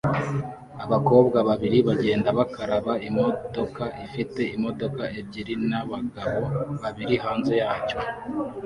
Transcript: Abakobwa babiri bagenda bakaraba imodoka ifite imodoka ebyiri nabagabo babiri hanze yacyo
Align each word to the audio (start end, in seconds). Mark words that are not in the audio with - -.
Abakobwa 0.85 1.37
babiri 1.49 1.77
bagenda 1.87 2.29
bakaraba 2.39 2.93
imodoka 3.07 3.83
ifite 4.05 4.41
imodoka 4.55 5.03
ebyiri 5.19 5.53
nabagabo 5.69 6.41
babiri 6.81 7.15
hanze 7.23 7.53
yacyo 7.63 7.97